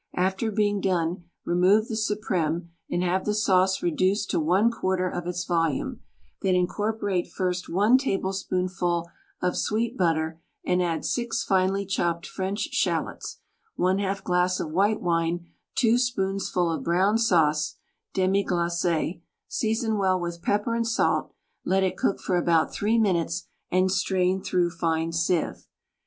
[0.17, 5.27] After being done remove the supreme and have the sauce reduced to one quarter of
[5.27, 5.99] its volume,
[6.41, 9.07] then incorporate first one table spoonful
[9.43, 13.41] of sweet butter and add six finely chopped French shallots,
[13.75, 15.45] one half glass of white wine,
[15.75, 17.75] two spoons ful of brown sauce
[18.15, 18.83] (demi glace),
[19.47, 21.31] season well with pepper and salt,
[21.63, 25.67] let it cook for about three minutes, and strain through fine sieve.